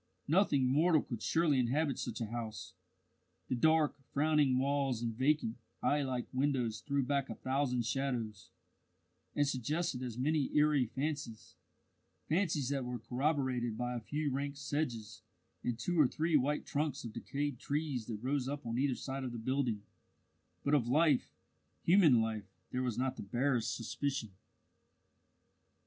Nothing 0.27 0.65
mortal 0.65 1.03
could 1.03 1.21
surely 1.21 1.59
inhabit 1.59 1.99
such 1.99 2.21
a 2.21 2.25
house. 2.31 2.73
The 3.49 3.55
dark, 3.55 3.95
frowning 4.11 4.57
walls 4.57 5.03
and 5.03 5.13
vacant, 5.13 5.57
eye 5.83 6.01
like 6.01 6.25
windows 6.33 6.79
threw 6.79 7.03
back 7.03 7.29
a 7.29 7.35
thousand 7.35 7.85
shadows, 7.85 8.49
and 9.35 9.47
suggested 9.47 10.01
as 10.01 10.17
many 10.17 10.49
eerie 10.57 10.87
fancies 10.87 11.53
fancies 12.27 12.69
that 12.69 12.83
were 12.83 12.97
corroborated 12.97 13.77
by 13.77 13.93
a 13.93 13.99
few 13.99 14.31
rank 14.31 14.55
sedges 14.57 15.21
and 15.63 15.77
two 15.77 15.99
or 15.99 16.07
three 16.07 16.35
white 16.35 16.65
trunks 16.65 17.03
of 17.03 17.13
decayed 17.13 17.59
trees 17.59 18.07
that 18.07 18.23
rose 18.23 18.47
up 18.49 18.65
on 18.65 18.79
either 18.79 18.95
side 18.95 19.23
of 19.23 19.31
the 19.33 19.37
building; 19.37 19.83
but 20.63 20.73
of 20.73 20.87
life 20.87 21.29
human 21.83 22.19
life 22.19 22.49
there 22.71 22.81
was 22.81 22.97
not 22.97 23.17
the 23.17 23.21
barest 23.21 23.75
suspicion. 23.75 24.31